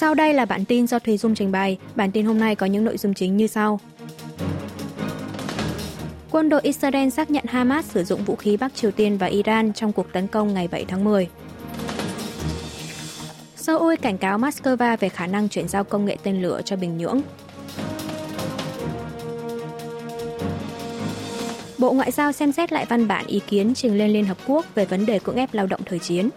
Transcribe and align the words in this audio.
Sau 0.00 0.14
đây 0.14 0.34
là 0.34 0.44
bản 0.44 0.64
tin 0.64 0.86
do 0.86 0.98
Thùy 0.98 1.18
Dung 1.18 1.34
trình 1.34 1.52
bày. 1.52 1.78
Bản 1.94 2.10
tin 2.12 2.24
hôm 2.26 2.38
nay 2.38 2.54
có 2.54 2.66
những 2.66 2.84
nội 2.84 2.96
dung 2.96 3.14
chính 3.14 3.36
như 3.36 3.46
sau. 3.46 3.80
Quân 6.30 6.48
đội 6.48 6.60
Israel 6.64 7.08
xác 7.08 7.30
nhận 7.30 7.44
Hamas 7.48 7.86
sử 7.86 8.04
dụng 8.04 8.24
vũ 8.24 8.36
khí 8.36 8.56
Bắc 8.56 8.74
Triều 8.74 8.90
Tiên 8.90 9.18
và 9.18 9.26
Iran 9.26 9.72
trong 9.72 9.92
cuộc 9.92 10.12
tấn 10.12 10.26
công 10.26 10.54
ngày 10.54 10.68
7 10.68 10.84
tháng 10.88 11.04
10. 11.04 11.28
Seoul 13.56 13.94
cảnh 13.94 14.18
cáo 14.18 14.38
Moscow 14.38 14.96
về 14.96 15.08
khả 15.08 15.26
năng 15.26 15.48
chuyển 15.48 15.68
giao 15.68 15.84
công 15.84 16.04
nghệ 16.04 16.16
tên 16.22 16.42
lửa 16.42 16.60
cho 16.64 16.76
Bình 16.76 16.98
Nhưỡng. 16.98 17.20
Bộ 21.78 21.92
Ngoại 21.92 22.10
giao 22.10 22.32
xem 22.32 22.52
xét 22.52 22.72
lại 22.72 22.86
văn 22.88 23.08
bản 23.08 23.26
ý 23.26 23.40
kiến 23.46 23.74
trình 23.74 23.98
lên 23.98 24.10
Liên 24.10 24.24
Hợp 24.24 24.38
Quốc 24.46 24.66
về 24.74 24.84
vấn 24.84 25.06
đề 25.06 25.18
cưỡng 25.18 25.36
ép 25.36 25.54
lao 25.54 25.66
động 25.66 25.80
thời 25.86 25.98
chiến. 25.98 26.30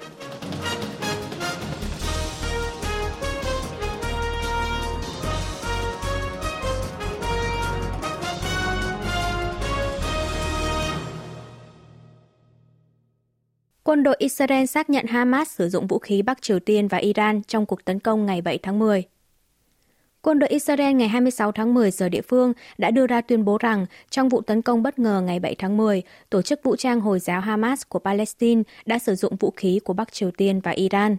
Quân 13.83 14.03
đội 14.03 14.15
Israel 14.19 14.65
xác 14.65 14.89
nhận 14.89 15.05
Hamas 15.05 15.49
sử 15.49 15.69
dụng 15.69 15.87
vũ 15.87 15.99
khí 15.99 16.21
Bắc 16.21 16.41
Triều 16.41 16.59
Tiên 16.59 16.87
và 16.87 16.97
Iran 16.97 17.41
trong 17.43 17.65
cuộc 17.65 17.85
tấn 17.85 17.99
công 17.99 18.25
ngày 18.25 18.41
7 18.41 18.57
tháng 18.57 18.79
10. 18.79 19.03
Quân 20.21 20.39
đội 20.39 20.49
Israel 20.49 20.93
ngày 20.93 21.07
26 21.07 21.51
tháng 21.51 21.73
10 21.73 21.91
giờ 21.91 22.09
địa 22.09 22.21
phương 22.21 22.53
đã 22.77 22.91
đưa 22.91 23.07
ra 23.07 23.21
tuyên 23.21 23.45
bố 23.45 23.57
rằng 23.57 23.85
trong 24.09 24.29
vụ 24.29 24.41
tấn 24.41 24.61
công 24.61 24.83
bất 24.83 24.99
ngờ 24.99 25.21
ngày 25.21 25.39
7 25.39 25.55
tháng 25.55 25.77
10, 25.77 26.01
tổ 26.29 26.41
chức 26.41 26.63
vũ 26.63 26.75
trang 26.75 27.01
Hồi 27.01 27.19
giáo 27.19 27.41
Hamas 27.41 27.81
của 27.89 27.99
Palestine 27.99 28.63
đã 28.85 28.99
sử 28.99 29.15
dụng 29.15 29.35
vũ 29.35 29.51
khí 29.51 29.79
của 29.83 29.93
Bắc 29.93 30.13
Triều 30.13 30.31
Tiên 30.31 30.59
và 30.59 30.71
Iran. 30.71 31.17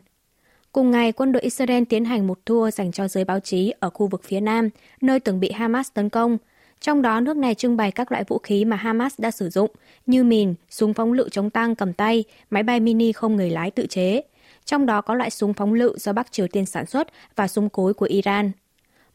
Cùng 0.72 0.90
ngày, 0.90 1.12
quân 1.12 1.32
đội 1.32 1.42
Israel 1.42 1.84
tiến 1.84 2.04
hành 2.04 2.26
một 2.26 2.38
tour 2.44 2.74
dành 2.74 2.92
cho 2.92 3.08
giới 3.08 3.24
báo 3.24 3.40
chí 3.40 3.72
ở 3.80 3.90
khu 3.90 4.06
vực 4.06 4.24
phía 4.24 4.40
Nam, 4.40 4.68
nơi 5.00 5.20
từng 5.20 5.40
bị 5.40 5.50
Hamas 5.50 5.88
tấn 5.94 6.08
công– 6.08 6.38
trong 6.82 7.02
đó, 7.02 7.20
nước 7.20 7.36
này 7.36 7.54
trưng 7.54 7.76
bày 7.76 7.90
các 7.90 8.12
loại 8.12 8.24
vũ 8.28 8.38
khí 8.38 8.64
mà 8.64 8.76
Hamas 8.76 9.20
đã 9.20 9.30
sử 9.30 9.50
dụng, 9.50 9.70
như 10.06 10.24
mìn, 10.24 10.54
súng 10.70 10.94
phóng 10.94 11.12
lựu 11.12 11.28
chống 11.28 11.50
tăng 11.50 11.74
cầm 11.74 11.92
tay, 11.92 12.24
máy 12.50 12.62
bay 12.62 12.80
mini 12.80 13.12
không 13.12 13.36
người 13.36 13.50
lái 13.50 13.70
tự 13.70 13.86
chế. 13.86 14.22
Trong 14.64 14.86
đó 14.86 15.00
có 15.00 15.14
loại 15.14 15.30
súng 15.30 15.54
phóng 15.54 15.74
lựu 15.74 15.98
do 15.98 16.12
Bắc 16.12 16.32
Triều 16.32 16.48
Tiên 16.48 16.66
sản 16.66 16.86
xuất 16.86 17.08
và 17.36 17.48
súng 17.48 17.68
cối 17.68 17.94
của 17.94 18.06
Iran. 18.06 18.52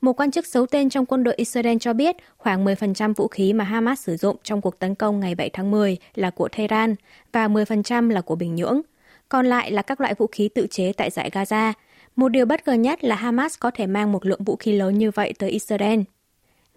Một 0.01 0.13
quan 0.13 0.31
chức 0.31 0.45
xấu 0.45 0.65
tên 0.65 0.89
trong 0.89 1.05
quân 1.05 1.23
đội 1.23 1.35
Israel 1.35 1.77
cho 1.79 1.93
biết 1.93 2.15
khoảng 2.37 2.65
10% 2.65 3.13
vũ 3.13 3.27
khí 3.27 3.53
mà 3.53 3.63
Hamas 3.63 4.01
sử 4.01 4.17
dụng 4.17 4.37
trong 4.43 4.61
cuộc 4.61 4.79
tấn 4.79 4.95
công 4.95 5.19
ngày 5.19 5.35
7 5.35 5.49
tháng 5.49 5.71
10 5.71 5.97
là 6.15 6.29
của 6.29 6.47
Tehran 6.47 6.95
và 7.31 7.47
10% 7.47 8.09
là 8.09 8.21
của 8.21 8.35
Bình 8.35 8.55
Nhưỡng. 8.55 8.81
Còn 9.29 9.45
lại 9.45 9.71
là 9.71 9.81
các 9.81 10.01
loại 10.01 10.13
vũ 10.13 10.27
khí 10.27 10.49
tự 10.55 10.67
chế 10.71 10.93
tại 10.93 11.09
giải 11.09 11.29
Gaza. 11.33 11.73
Một 12.15 12.29
điều 12.29 12.45
bất 12.45 12.67
ngờ 12.67 12.73
nhất 12.73 13.03
là 13.03 13.15
Hamas 13.15 13.59
có 13.59 13.71
thể 13.71 13.87
mang 13.87 14.11
một 14.11 14.25
lượng 14.25 14.43
vũ 14.43 14.55
khí 14.55 14.73
lớn 14.73 14.97
như 14.97 15.11
vậy 15.11 15.33
tới 15.39 15.49
Israel. 15.49 15.99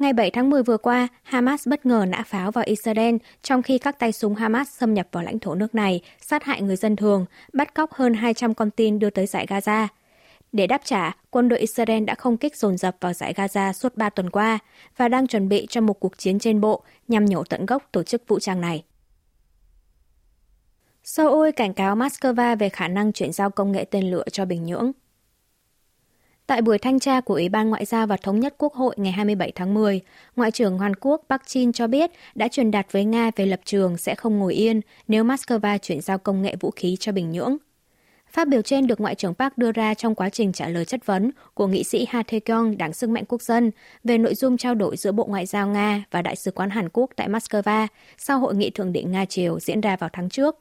Ngày 0.00 0.12
7 0.12 0.30
tháng 0.30 0.50
10 0.50 0.62
vừa 0.62 0.76
qua, 0.76 1.08
Hamas 1.22 1.68
bất 1.68 1.86
ngờ 1.86 2.04
nã 2.08 2.22
pháo 2.26 2.50
vào 2.50 2.64
Israel 2.66 3.16
trong 3.42 3.62
khi 3.62 3.78
các 3.78 3.98
tay 3.98 4.12
súng 4.12 4.34
Hamas 4.34 4.68
xâm 4.68 4.94
nhập 4.94 5.08
vào 5.12 5.22
lãnh 5.22 5.38
thổ 5.38 5.54
nước 5.54 5.74
này, 5.74 6.00
sát 6.20 6.44
hại 6.44 6.62
người 6.62 6.76
dân 6.76 6.96
thường, 6.96 7.26
bắt 7.52 7.74
cóc 7.74 7.92
hơn 7.92 8.14
200 8.14 8.54
con 8.54 8.70
tin 8.70 8.98
đưa 8.98 9.10
tới 9.10 9.26
giải 9.26 9.46
Gaza. 9.46 9.86
Để 10.52 10.66
đáp 10.66 10.80
trả, 10.84 11.16
quân 11.30 11.48
đội 11.48 11.58
Israel 11.58 12.04
đã 12.04 12.14
không 12.14 12.36
kích 12.36 12.56
dồn 12.56 12.76
dập 12.76 12.96
vào 13.00 13.12
giải 13.12 13.32
Gaza 13.36 13.72
suốt 13.72 13.96
3 13.96 14.10
tuần 14.10 14.30
qua 14.30 14.58
và 14.96 15.08
đang 15.08 15.26
chuẩn 15.26 15.48
bị 15.48 15.66
cho 15.70 15.80
một 15.80 16.00
cuộc 16.00 16.18
chiến 16.18 16.38
trên 16.38 16.60
bộ 16.60 16.82
nhằm 17.08 17.24
nhổ 17.24 17.44
tận 17.44 17.66
gốc 17.66 17.88
tổ 17.92 18.02
chức 18.02 18.22
vũ 18.28 18.38
trang 18.38 18.60
này. 18.60 18.84
Seoul 21.04 21.50
cảnh 21.50 21.74
cáo 21.74 21.96
Moscow 21.96 22.56
về 22.56 22.68
khả 22.68 22.88
năng 22.88 23.12
chuyển 23.12 23.32
giao 23.32 23.50
công 23.50 23.72
nghệ 23.72 23.84
tên 23.84 24.10
lửa 24.10 24.24
cho 24.32 24.44
Bình 24.44 24.64
Nhưỡng. 24.64 24.92
Tại 26.50 26.62
buổi 26.62 26.78
thanh 26.78 26.98
tra 26.98 27.20
của 27.20 27.34
Ủy 27.34 27.48
ban 27.48 27.70
Ngoại 27.70 27.84
giao 27.84 28.06
và 28.06 28.16
Thống 28.16 28.40
nhất 28.40 28.54
Quốc 28.58 28.74
hội 28.74 28.94
ngày 28.98 29.12
27 29.12 29.52
tháng 29.54 29.74
10, 29.74 30.00
Ngoại 30.36 30.50
trưởng 30.50 30.78
Hàn 30.78 30.94
Quốc 31.00 31.22
Park 31.28 31.42
Jin 31.42 31.72
cho 31.72 31.86
biết 31.86 32.10
đã 32.34 32.48
truyền 32.48 32.70
đạt 32.70 32.86
với 32.92 33.04
Nga 33.04 33.30
về 33.36 33.46
lập 33.46 33.60
trường 33.64 33.96
sẽ 33.96 34.14
không 34.14 34.38
ngồi 34.38 34.54
yên 34.54 34.80
nếu 35.08 35.24
Moscow 35.24 35.78
chuyển 35.78 36.00
giao 36.00 36.18
công 36.18 36.42
nghệ 36.42 36.56
vũ 36.60 36.70
khí 36.70 36.96
cho 37.00 37.12
Bình 37.12 37.32
Nhưỡng. 37.32 37.56
Phát 38.32 38.48
biểu 38.48 38.62
trên 38.62 38.86
được 38.86 39.00
Ngoại 39.00 39.14
trưởng 39.14 39.34
Park 39.34 39.58
đưa 39.58 39.72
ra 39.72 39.94
trong 39.94 40.14
quá 40.14 40.28
trình 40.28 40.52
trả 40.52 40.68
lời 40.68 40.84
chất 40.84 41.06
vấn 41.06 41.30
của 41.54 41.66
nghị 41.66 41.84
sĩ 41.84 42.06
Ha 42.10 42.22
Tae-kyung 42.22 42.76
Đảng 42.76 42.92
Sức 42.92 43.10
mạnh 43.10 43.24
Quốc 43.28 43.42
dân 43.42 43.70
về 44.04 44.18
nội 44.18 44.34
dung 44.34 44.56
trao 44.56 44.74
đổi 44.74 44.96
giữa 44.96 45.12
Bộ 45.12 45.24
Ngoại 45.24 45.46
giao 45.46 45.68
Nga 45.68 46.04
và 46.10 46.22
Đại 46.22 46.36
sứ 46.36 46.50
quán 46.50 46.70
Hàn 46.70 46.88
Quốc 46.92 47.10
tại 47.16 47.28
Moscow 47.28 47.86
sau 48.18 48.38
hội 48.38 48.54
nghị 48.54 48.70
thượng 48.70 48.92
đỉnh 48.92 49.12
Nga-Triều 49.12 49.58
diễn 49.58 49.80
ra 49.80 49.96
vào 49.96 50.10
tháng 50.12 50.28
trước. 50.28 50.56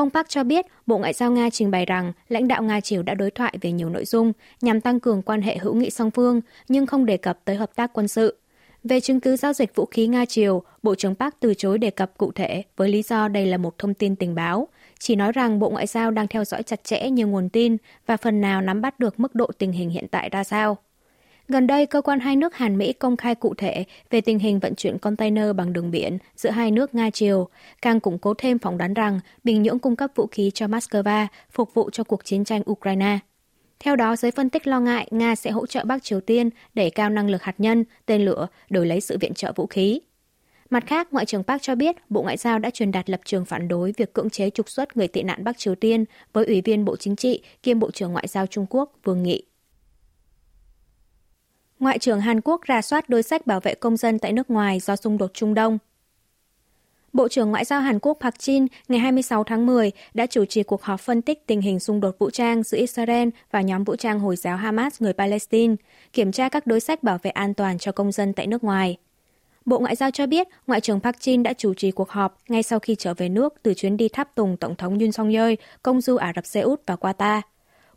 Ông 0.00 0.10
Park 0.10 0.28
cho 0.28 0.44
biết 0.44 0.66
Bộ 0.86 0.98
Ngoại 0.98 1.12
giao 1.12 1.30
Nga 1.30 1.50
trình 1.50 1.70
bày 1.70 1.86
rằng 1.86 2.12
lãnh 2.28 2.48
đạo 2.48 2.62
Nga 2.62 2.80
Triều 2.80 3.02
đã 3.02 3.14
đối 3.14 3.30
thoại 3.30 3.58
về 3.60 3.72
nhiều 3.72 3.88
nội 3.88 4.04
dung 4.04 4.32
nhằm 4.60 4.80
tăng 4.80 5.00
cường 5.00 5.22
quan 5.22 5.42
hệ 5.42 5.58
hữu 5.58 5.74
nghị 5.74 5.90
song 5.90 6.10
phương 6.10 6.40
nhưng 6.68 6.86
không 6.86 7.06
đề 7.06 7.16
cập 7.16 7.38
tới 7.44 7.56
hợp 7.56 7.70
tác 7.74 7.90
quân 7.92 8.08
sự. 8.08 8.36
Về 8.84 9.00
chứng 9.00 9.20
cứ 9.20 9.36
giao 9.36 9.52
dịch 9.52 9.74
vũ 9.74 9.86
khí 9.86 10.06
Nga 10.06 10.24
Triều, 10.24 10.62
Bộ 10.82 10.94
trưởng 10.94 11.14
Park 11.14 11.34
từ 11.40 11.54
chối 11.54 11.78
đề 11.78 11.90
cập 11.90 12.18
cụ 12.18 12.32
thể 12.32 12.62
với 12.76 12.88
lý 12.88 13.02
do 13.02 13.28
đây 13.28 13.46
là 13.46 13.56
một 13.56 13.78
thông 13.78 13.94
tin 13.94 14.16
tình 14.16 14.34
báo, 14.34 14.68
chỉ 14.98 15.16
nói 15.16 15.32
rằng 15.32 15.58
Bộ 15.58 15.70
Ngoại 15.70 15.86
giao 15.86 16.10
đang 16.10 16.28
theo 16.28 16.44
dõi 16.44 16.62
chặt 16.62 16.84
chẽ 16.84 17.10
nhiều 17.10 17.28
nguồn 17.28 17.48
tin 17.48 17.76
và 18.06 18.16
phần 18.16 18.40
nào 18.40 18.60
nắm 18.60 18.80
bắt 18.80 19.00
được 19.00 19.20
mức 19.20 19.34
độ 19.34 19.46
tình 19.58 19.72
hình 19.72 19.90
hiện 19.90 20.08
tại 20.08 20.28
ra 20.28 20.44
sao. 20.44 20.76
Gần 21.52 21.66
đây, 21.66 21.86
cơ 21.86 22.02
quan 22.02 22.20
hai 22.20 22.36
nước 22.36 22.54
Hàn 22.54 22.78
Mỹ 22.78 22.92
công 22.92 23.16
khai 23.16 23.34
cụ 23.34 23.54
thể 23.54 23.84
về 24.10 24.20
tình 24.20 24.38
hình 24.38 24.58
vận 24.58 24.74
chuyển 24.74 24.98
container 24.98 25.56
bằng 25.56 25.72
đường 25.72 25.90
biển 25.90 26.18
giữa 26.36 26.50
hai 26.50 26.70
nước 26.70 26.94
Nga 26.94 27.10
Triều, 27.10 27.48
càng 27.82 28.00
củng 28.00 28.18
cố 28.18 28.34
thêm 28.34 28.58
phỏng 28.58 28.78
đoán 28.78 28.94
rằng 28.94 29.20
Bình 29.44 29.62
Nhưỡng 29.62 29.78
cung 29.78 29.96
cấp 29.96 30.10
vũ 30.14 30.26
khí 30.26 30.50
cho 30.54 30.66
Moscow 30.66 31.26
phục 31.50 31.74
vụ 31.74 31.90
cho 31.90 32.04
cuộc 32.04 32.24
chiến 32.24 32.44
tranh 32.44 32.62
Ukraine. 32.70 33.18
Theo 33.78 33.96
đó, 33.96 34.16
giới 34.16 34.30
phân 34.30 34.50
tích 34.50 34.66
lo 34.66 34.80
ngại 34.80 35.08
Nga 35.10 35.34
sẽ 35.34 35.50
hỗ 35.50 35.66
trợ 35.66 35.84
Bắc 35.84 36.02
Triều 36.02 36.20
Tiên 36.20 36.50
đẩy 36.74 36.90
cao 36.90 37.10
năng 37.10 37.30
lực 37.30 37.42
hạt 37.42 37.54
nhân, 37.58 37.84
tên 38.06 38.24
lửa, 38.24 38.46
đổi 38.70 38.86
lấy 38.86 39.00
sự 39.00 39.18
viện 39.20 39.34
trợ 39.34 39.52
vũ 39.56 39.66
khí. 39.66 40.00
Mặt 40.70 40.84
khác, 40.86 41.08
Ngoại 41.12 41.26
trưởng 41.26 41.44
Park 41.44 41.62
cho 41.62 41.74
biết 41.74 41.96
Bộ 42.10 42.22
Ngoại 42.22 42.36
giao 42.36 42.58
đã 42.58 42.70
truyền 42.70 42.92
đạt 42.92 43.10
lập 43.10 43.20
trường 43.24 43.44
phản 43.44 43.68
đối 43.68 43.92
việc 43.96 44.12
cưỡng 44.12 44.30
chế 44.30 44.50
trục 44.50 44.70
xuất 44.70 44.96
người 44.96 45.08
tị 45.08 45.22
nạn 45.22 45.44
Bắc 45.44 45.58
Triều 45.58 45.74
Tiên 45.74 46.04
với 46.32 46.44
Ủy 46.44 46.60
viên 46.60 46.84
Bộ 46.84 46.96
Chính 46.96 47.16
trị 47.16 47.42
kiêm 47.62 47.78
Bộ 47.78 47.90
trưởng 47.90 48.12
Ngoại 48.12 48.26
giao 48.28 48.46
Trung 48.46 48.66
Quốc 48.70 48.92
Vương 49.04 49.22
Nghị. 49.22 49.49
Ngoại 51.80 51.98
trưởng 51.98 52.20
Hàn 52.20 52.40
Quốc 52.40 52.62
ra 52.62 52.82
soát 52.82 53.08
đối 53.08 53.22
sách 53.22 53.46
bảo 53.46 53.60
vệ 53.60 53.74
công 53.74 53.96
dân 53.96 54.18
tại 54.18 54.32
nước 54.32 54.50
ngoài 54.50 54.80
do 54.80 54.96
xung 54.96 55.18
đột 55.18 55.30
Trung 55.34 55.54
Đông. 55.54 55.78
Bộ 57.12 57.28
trưởng 57.28 57.50
Ngoại 57.50 57.64
giao 57.64 57.80
Hàn 57.80 57.98
Quốc 57.98 58.18
Park 58.20 58.34
Jin 58.34 58.66
ngày 58.88 58.98
26 58.98 59.44
tháng 59.44 59.66
10 59.66 59.90
đã 60.14 60.26
chủ 60.26 60.44
trì 60.44 60.62
cuộc 60.62 60.82
họp 60.82 61.00
phân 61.00 61.22
tích 61.22 61.46
tình 61.46 61.60
hình 61.60 61.80
xung 61.80 62.00
đột 62.00 62.18
vũ 62.18 62.30
trang 62.30 62.62
giữa 62.62 62.78
Israel 62.78 63.28
và 63.50 63.60
nhóm 63.60 63.84
vũ 63.84 63.96
trang 63.96 64.20
Hồi 64.20 64.36
giáo 64.36 64.56
Hamas 64.56 65.02
người 65.02 65.12
Palestine, 65.12 65.74
kiểm 66.12 66.32
tra 66.32 66.48
các 66.48 66.66
đối 66.66 66.80
sách 66.80 67.02
bảo 67.02 67.18
vệ 67.22 67.30
an 67.30 67.54
toàn 67.54 67.78
cho 67.78 67.92
công 67.92 68.12
dân 68.12 68.32
tại 68.32 68.46
nước 68.46 68.64
ngoài. 68.64 68.96
Bộ 69.64 69.78
Ngoại 69.78 69.96
giao 69.96 70.10
cho 70.10 70.26
biết, 70.26 70.48
Ngoại 70.66 70.80
trưởng 70.80 71.00
Park 71.00 71.16
Jin 71.16 71.42
đã 71.42 71.52
chủ 71.52 71.74
trì 71.74 71.90
cuộc 71.90 72.10
họp 72.10 72.38
ngay 72.48 72.62
sau 72.62 72.78
khi 72.78 72.94
trở 72.94 73.14
về 73.14 73.28
nước 73.28 73.54
từ 73.62 73.74
chuyến 73.74 73.96
đi 73.96 74.08
tháp 74.08 74.34
tùng 74.34 74.56
Tổng 74.56 74.76
thống 74.76 74.98
Yoon 74.98 75.12
song 75.12 75.30
yeol 75.30 75.52
công 75.82 76.00
du 76.00 76.16
Ả 76.16 76.32
Rập 76.36 76.46
Xê 76.46 76.60
Út 76.60 76.80
và 76.86 76.94
Qatar. 76.94 77.40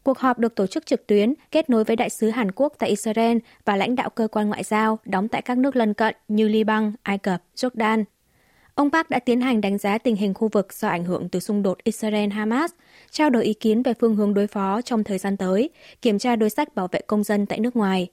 Cuộc 0.03 0.17
họp 0.17 0.39
được 0.39 0.55
tổ 0.55 0.67
chức 0.67 0.85
trực 0.85 1.07
tuyến, 1.07 1.33
kết 1.51 1.69
nối 1.69 1.83
với 1.83 1.95
đại 1.95 2.09
sứ 2.09 2.29
Hàn 2.29 2.51
Quốc 2.51 2.73
tại 2.79 2.89
Israel 2.89 3.37
và 3.65 3.75
lãnh 3.75 3.95
đạo 3.95 4.09
cơ 4.09 4.27
quan 4.27 4.49
ngoại 4.49 4.63
giao 4.63 4.99
đóng 5.05 5.27
tại 5.27 5.41
các 5.41 5.57
nước 5.57 5.75
lân 5.75 5.93
cận 5.93 6.15
như 6.27 6.47
Liban, 6.47 6.93
Ai 7.03 7.17
Cập, 7.17 7.43
Jordan. 7.55 8.03
Ông 8.75 8.91
Park 8.91 9.09
đã 9.09 9.19
tiến 9.19 9.41
hành 9.41 9.61
đánh 9.61 9.77
giá 9.77 9.97
tình 9.97 10.15
hình 10.15 10.33
khu 10.33 10.49
vực 10.51 10.73
do 10.73 10.87
ảnh 10.87 11.05
hưởng 11.05 11.29
từ 11.29 11.39
xung 11.39 11.63
đột 11.63 11.77
Israel-Hamas, 11.85 12.67
trao 13.11 13.29
đổi 13.29 13.43
ý 13.43 13.53
kiến 13.53 13.83
về 13.83 13.93
phương 13.99 14.15
hướng 14.15 14.33
đối 14.33 14.47
phó 14.47 14.81
trong 14.81 15.03
thời 15.03 15.17
gian 15.17 15.37
tới, 15.37 15.69
kiểm 16.01 16.19
tra 16.19 16.35
đối 16.35 16.49
sách 16.49 16.75
bảo 16.75 16.87
vệ 16.91 17.01
công 17.07 17.23
dân 17.23 17.45
tại 17.45 17.59
nước 17.59 17.75
ngoài. 17.75 18.07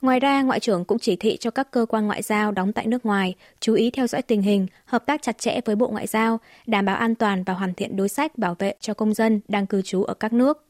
Ngoài 0.00 0.20
ra, 0.20 0.42
Ngoại 0.42 0.60
trưởng 0.60 0.84
cũng 0.84 0.98
chỉ 0.98 1.16
thị 1.16 1.36
cho 1.36 1.50
các 1.50 1.70
cơ 1.70 1.86
quan 1.88 2.06
ngoại 2.06 2.22
giao 2.22 2.52
đóng 2.52 2.72
tại 2.72 2.86
nước 2.86 3.06
ngoài 3.06 3.34
chú 3.60 3.74
ý 3.74 3.90
theo 3.90 4.06
dõi 4.06 4.22
tình 4.22 4.42
hình, 4.42 4.66
hợp 4.84 5.06
tác 5.06 5.22
chặt 5.22 5.38
chẽ 5.38 5.60
với 5.64 5.76
Bộ 5.76 5.88
Ngoại 5.88 6.06
giao, 6.06 6.40
đảm 6.66 6.84
bảo 6.84 6.96
an 6.96 7.14
toàn 7.14 7.44
và 7.44 7.52
hoàn 7.52 7.74
thiện 7.74 7.96
đối 7.96 8.08
sách 8.08 8.38
bảo 8.38 8.54
vệ 8.58 8.74
cho 8.80 8.94
công 8.94 9.14
dân 9.14 9.40
đang 9.48 9.66
cư 9.66 9.82
trú 9.82 10.02
ở 10.02 10.14
các 10.14 10.32
nước. 10.32 10.63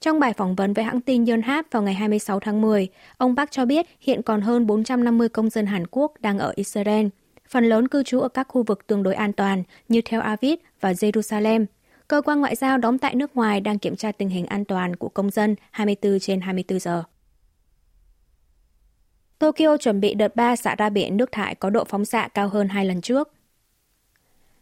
Trong 0.00 0.20
bài 0.20 0.32
phỏng 0.32 0.54
vấn 0.54 0.72
với 0.72 0.84
hãng 0.84 1.00
tin 1.00 1.26
Yonhap 1.26 1.66
vào 1.70 1.82
ngày 1.82 1.94
26 1.94 2.40
tháng 2.40 2.60
10, 2.60 2.88
ông 3.16 3.36
Park 3.36 3.50
cho 3.50 3.64
biết 3.64 3.86
hiện 4.00 4.22
còn 4.22 4.40
hơn 4.40 4.66
450 4.66 5.28
công 5.28 5.50
dân 5.50 5.66
Hàn 5.66 5.86
Quốc 5.90 6.12
đang 6.20 6.38
ở 6.38 6.52
Israel. 6.56 7.06
Phần 7.48 7.64
lớn 7.64 7.88
cư 7.88 8.02
trú 8.02 8.20
ở 8.20 8.28
các 8.28 8.48
khu 8.48 8.62
vực 8.62 8.86
tương 8.86 9.02
đối 9.02 9.14
an 9.14 9.32
toàn 9.32 9.62
như 9.88 10.00
Tel 10.10 10.20
Aviv 10.20 10.58
và 10.80 10.92
Jerusalem. 10.92 11.66
Cơ 12.08 12.22
quan 12.22 12.40
ngoại 12.40 12.56
giao 12.56 12.78
đóng 12.78 12.98
tại 12.98 13.14
nước 13.14 13.36
ngoài 13.36 13.60
đang 13.60 13.78
kiểm 13.78 13.96
tra 13.96 14.12
tình 14.12 14.28
hình 14.28 14.46
an 14.46 14.64
toàn 14.64 14.96
của 14.96 15.08
công 15.08 15.30
dân 15.30 15.56
24 15.70 16.18
trên 16.18 16.40
24 16.40 16.78
giờ. 16.78 17.02
Tokyo 19.38 19.76
chuẩn 19.76 20.00
bị 20.00 20.14
đợt 20.14 20.36
3 20.36 20.56
xả 20.56 20.74
ra 20.74 20.88
biển 20.90 21.16
nước 21.16 21.32
thải 21.32 21.54
có 21.54 21.70
độ 21.70 21.84
phóng 21.84 22.04
xạ 22.04 22.28
cao 22.34 22.48
hơn 22.48 22.68
hai 22.68 22.84
lần 22.84 23.00
trước. 23.00 23.32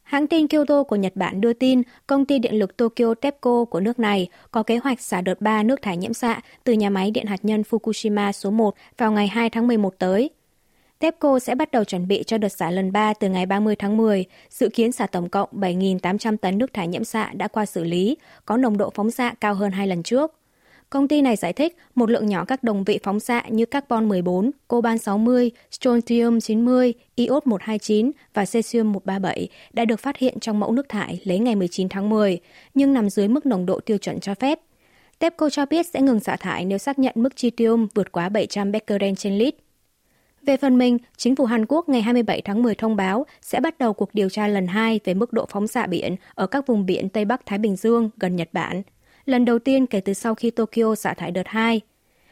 Hãng 0.07 0.27
tin 0.27 0.49
Kyoto 0.49 0.83
của 0.83 0.97
Nhật 0.97 1.13
Bản 1.17 1.41
đưa 1.41 1.53
tin 1.53 1.83
công 2.07 2.25
ty 2.25 2.39
điện 2.39 2.55
lực 2.55 2.77
Tokyo 2.77 3.15
TEPCO 3.15 3.65
của 3.65 3.81
nước 3.81 3.99
này 3.99 4.29
có 4.51 4.63
kế 4.63 4.77
hoạch 4.77 5.01
xả 5.01 5.21
đợt 5.21 5.41
3 5.41 5.63
nước 5.63 5.83
thải 5.83 5.97
nhiễm 5.97 6.13
xạ 6.13 6.41
từ 6.65 6.73
nhà 6.73 6.91
máy 6.91 7.11
điện 7.11 7.27
hạt 7.27 7.45
nhân 7.45 7.63
Fukushima 7.71 8.33
số 8.33 8.51
1 8.51 8.75
vào 8.99 9.13
ngày 9.13 9.29
2 9.29 9.51
tháng 9.51 9.67
11 9.67 9.95
tới. 9.99 10.31
TEPCO 10.99 11.39
sẽ 11.39 11.55
bắt 11.55 11.71
đầu 11.71 11.85
chuẩn 11.85 12.09
bị 12.09 12.23
cho 12.27 12.39
đợt 12.39 12.49
xả 12.49 12.71
lần 12.71 12.93
3 12.93 13.15
từ 13.15 13.29
ngày 13.29 13.47
30 13.47 13.77
tháng 13.77 13.97
10, 13.97 14.25
dự 14.51 14.69
kiến 14.69 14.93
xả 14.93 15.07
tổng 15.07 15.29
cộng 15.29 15.49
7.800 15.53 16.37
tấn 16.37 16.59
nước 16.59 16.73
thải 16.73 16.89
nhiễm 16.89 17.05
xạ 17.05 17.31
đã 17.35 17.49
qua 17.49 17.67
xử 17.67 17.85
lý, 17.85 18.17
có 18.45 18.57
nồng 18.57 18.77
độ 18.77 18.91
phóng 18.95 19.11
xạ 19.11 19.35
cao 19.41 19.55
hơn 19.55 19.73
hai 19.73 19.87
lần 19.87 20.03
trước. 20.03 20.35
Công 20.91 21.09
ty 21.09 21.23
này 21.23 21.37
giải 21.37 21.53
thích 21.53 21.77
một 21.95 22.11
lượng 22.11 22.27
nhỏ 22.27 22.45
các 22.45 22.63
đồng 22.63 22.85
vị 22.85 22.99
phóng 23.03 23.21
xạ 23.21 23.43
như 23.49 23.67
carbon 23.67 24.09
14, 24.09 24.51
coban 24.69 24.99
60, 24.99 25.51
strontium 25.71 26.41
90, 26.41 26.95
iốt 27.15 27.47
129 27.47 28.11
và 28.35 28.45
cesium 28.45 28.93
137 28.93 29.49
đã 29.73 29.85
được 29.85 30.01
phát 30.01 30.17
hiện 30.17 30.41
trong 30.41 30.61
mẫu 30.61 30.73
nước 30.73 30.89
thải 30.89 31.21
lấy 31.25 31.39
ngày 31.39 31.57
19 31.57 31.89
tháng 31.89 32.11
10, 32.11 32.39
nhưng 32.75 32.93
nằm 32.93 33.11
dưới 33.11 33.29
mức 33.29 33.47
nồng 33.47 33.67
độ 33.67 33.81
tiêu 33.81 33.99
chuẩn 33.99 34.21
cho 34.21 34.35
phép. 34.35 34.61
TEPCO 35.19 35.51
cho 35.51 35.67
biết 35.67 35.87
sẽ 35.87 36.01
ngừng 36.01 36.21
xả 36.21 36.37
thải 36.37 36.65
nếu 36.65 36.79
xác 36.79 36.99
nhận 36.99 37.13
mức 37.17 37.37
tritium 37.37 37.87
vượt 37.95 38.13
quá 38.13 38.29
700 38.29 38.73
becquerel 38.73 39.15
trên 39.15 39.39
lít. 39.39 39.55
Về 40.43 40.57
phần 40.57 40.79
mình, 40.79 40.99
chính 41.17 41.37
phủ 41.37 41.45
Hàn 41.45 41.67
Quốc 41.69 41.89
ngày 41.89 42.03
27 42.03 42.43
tháng 42.45 42.63
10 42.63 42.75
thông 42.75 42.97
báo 42.97 43.27
sẽ 43.43 43.61
bắt 43.61 43.79
đầu 43.79 43.93
cuộc 43.93 44.15
điều 44.15 44.29
tra 44.29 44.49
lần 44.49 44.67
hai 44.67 45.01
về 45.05 45.15
mức 45.15 45.33
độ 45.33 45.47
phóng 45.51 45.67
xạ 45.67 45.87
biển 45.87 46.17
ở 46.35 46.47
các 46.47 46.67
vùng 46.67 46.87
biển 46.87 47.09
Tây 47.09 47.25
Bắc 47.25 47.47
Thái 47.47 47.59
Bình 47.59 47.77
Dương 47.77 48.11
gần 48.17 48.37
Nhật 48.37 48.49
Bản, 48.53 48.83
lần 49.27 49.45
đầu 49.45 49.59
tiên 49.59 49.87
kể 49.87 50.01
từ 50.01 50.13
sau 50.13 50.35
khi 50.35 50.51
Tokyo 50.51 50.95
xả 50.95 51.15
thải 51.15 51.31
đợt 51.31 51.47
2. 51.47 51.81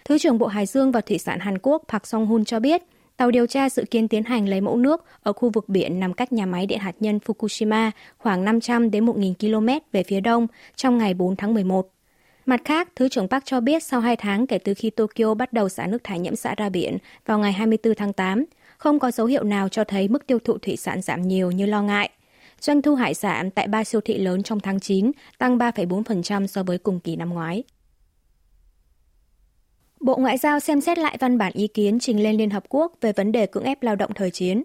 Thứ 0.05 0.19
trưởng 0.19 0.38
Bộ 0.38 0.46
Hải 0.46 0.67
dương 0.67 0.93
và 0.93 1.00
Thủy 1.00 1.19
sản 1.19 1.38
Hàn 1.38 1.58
Quốc 1.58 1.82
Park 1.88 2.06
Song-hun 2.06 2.44
cho 2.44 2.61
biết, 2.61 2.82
tàu 3.17 3.31
điều 3.31 3.46
tra 3.46 3.70
dự 3.70 3.85
kiến 3.91 4.08
tiến 4.08 4.25
hành 4.25 4.49
lấy 4.49 4.61
mẫu 4.61 4.76
nước 4.76 5.05
ở 5.23 5.32
khu 5.32 5.50
vực 5.50 5.69
biển 5.69 6.00
nằm 6.00 6.12
cách 6.12 6.32
nhà 6.32 6.46
máy 6.46 6.67
điện 6.67 6.79
hạt 6.79 6.94
nhân 7.00 7.19
Fukushima 7.26 7.91
khoảng 8.19 8.44
500 8.44 8.91
đến 8.91 9.06
1.000 9.06 9.35
km 9.35 9.69
về 9.93 10.02
phía 10.02 10.20
đông 10.20 10.46
trong 10.76 10.99
ngày 10.99 11.14
4 11.14 11.37
tháng 11.37 11.55
11. 11.55 11.91
Mặt 12.46 12.61
khác, 12.64 12.88
Thứ 12.96 13.08
trưởng 13.08 13.29
Park 13.29 13.44
cho 13.44 13.61
biết 13.61 13.82
sau 13.82 14.00
2 14.00 14.17
tháng 14.17 14.46
kể 14.46 14.58
từ 14.58 14.75
khi 14.75 14.91
Tokyo 14.91 15.35
bắt 15.35 15.52
đầu 15.52 15.69
xả 15.69 15.87
nước 15.87 16.05
thải 16.05 16.19
nhiễm 16.19 16.37
xạ 16.37 16.55
ra 16.56 16.69
biển 16.69 16.99
vào 17.26 17.38
ngày 17.38 17.52
24 17.52 17.94
tháng 17.94 18.12
8, 18.12 18.44
không 18.79 18.99
có 18.99 19.11
dấu 19.11 19.26
hiệu 19.26 19.44
nào 19.44 19.69
cho 19.69 19.85
thấy 19.85 20.08
mức 20.08 20.26
tiêu 20.26 20.38
thụ 20.44 20.58
thủy 20.58 20.76
sản 20.76 21.02
giảm 21.02 21.23
nhiều 21.23 21.50
như 21.50 21.67
lo 21.67 21.82
ngại. 21.82 22.11
Doanh 22.65 22.83
thu 22.83 22.95
hải 22.95 23.15
sản 23.15 23.51
tại 23.51 23.69
ba 23.69 23.85
siêu 23.85 24.01
thị 24.01 24.19
lớn 24.19 24.43
trong 24.43 24.61
tháng 24.61 24.81
9 24.81 25.11
tăng 25.39 25.59
3,4% 25.59 26.47
so 26.47 26.63
với 26.63 26.79
cùng 26.79 27.01
kỳ 27.01 27.17
năm 27.17 27.31
ngoái. 27.31 27.63
Bộ 30.01 30.17
Ngoại 30.17 30.39
giao 30.39 30.61
xem 30.61 30.81
xét 30.81 30.99
lại 30.99 31.17
văn 31.21 31.39
bản 31.39 31.53
ý 31.55 31.67
kiến 31.67 31.99
trình 32.01 32.23
lên 32.23 32.37
Liên 32.37 32.51
Hợp 32.51 32.65
Quốc 32.69 32.93
về 33.01 33.13
vấn 33.13 33.33
đề 33.33 33.47
cưỡng 33.47 33.65
ép 33.65 33.83
lao 33.83 33.97
động 33.97 34.11
thời 34.15 34.31
chiến. 34.31 34.63